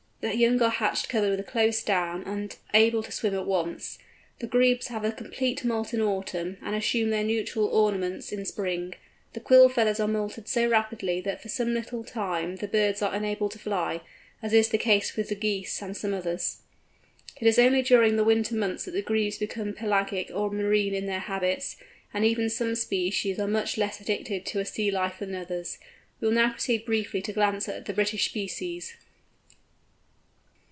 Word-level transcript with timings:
The 0.23 0.37
young 0.37 0.61
are 0.61 0.69
hatched 0.69 1.09
covered 1.09 1.35
with 1.35 1.47
close 1.47 1.81
down, 1.81 2.21
and 2.25 2.55
able 2.75 3.01
to 3.01 3.11
swim 3.11 3.33
at 3.33 3.47
once. 3.47 3.97
The 4.37 4.45
Grebes 4.45 4.89
have 4.89 5.03
a 5.03 5.11
complete 5.11 5.65
moult 5.65 5.95
in 5.95 5.99
autumn, 6.01 6.57
and 6.61 6.75
assume 6.75 7.09
their 7.09 7.23
nuptial 7.23 7.65
ornaments 7.65 8.31
in 8.31 8.45
spring. 8.45 8.93
The 9.33 9.39
quill 9.39 9.67
feathers 9.67 9.99
are 9.99 10.07
moulted 10.07 10.47
so 10.47 10.67
rapidly 10.69 11.21
that 11.21 11.41
for 11.41 11.49
some 11.49 11.73
little 11.73 12.03
time 12.03 12.57
the 12.57 12.67
birds 12.67 13.01
are 13.01 13.15
unable 13.15 13.49
to 13.49 13.57
fly, 13.57 14.01
as 14.43 14.53
is 14.53 14.69
the 14.69 14.77
case 14.77 15.15
with 15.15 15.29
the 15.29 15.33
Geese 15.35 15.81
and 15.81 15.97
some 15.97 16.13
others. 16.13 16.61
It 17.37 17.47
is 17.47 17.57
only 17.57 17.81
during 17.81 18.15
the 18.15 18.23
winter 18.23 18.53
months 18.53 18.85
that 18.85 18.91
the 18.91 19.01
Grebes 19.01 19.39
become 19.39 19.73
pelagic 19.73 20.29
or 20.31 20.51
marine 20.51 20.93
in 20.93 21.07
their 21.07 21.17
habits, 21.21 21.77
and 22.13 22.23
even 22.23 22.47
some 22.51 22.75
species 22.75 23.39
are 23.39 23.47
much 23.47 23.75
less 23.75 23.99
addicted 23.99 24.45
to 24.45 24.59
a 24.59 24.65
sea 24.65 24.91
life 24.91 25.17
than 25.17 25.33
others. 25.33 25.79
We 26.19 26.27
will 26.27 26.35
now 26.35 26.51
proceed 26.51 26.85
briefly 26.85 27.23
to 27.23 27.33
glance 27.33 27.67
at 27.67 27.85
the 27.85 27.93
British 27.93 28.25
species. 28.25 28.95